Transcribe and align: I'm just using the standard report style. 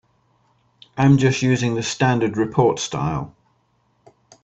I'm 0.97 1.19
just 1.19 1.43
using 1.43 1.75
the 1.75 1.83
standard 1.83 2.35
report 2.35 2.79
style. 2.79 3.35